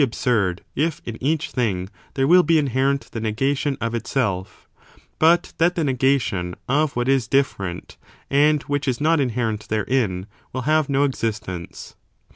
[0.03, 4.67] absurd if in each thing there will be inherent the negation of itself,
[5.19, 10.63] but that the negation of what is different, and which is not inherent therein, will
[10.63, 11.95] have no existence.